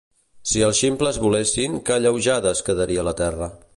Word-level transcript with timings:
Si 0.51 0.61
els 0.67 0.79
ximples 0.83 1.19
volessin 1.25 1.77
que 1.89 1.95
alleujada 1.97 2.55
es 2.57 2.65
quedaria 2.71 3.05
la 3.11 3.15
Terra 3.21 3.51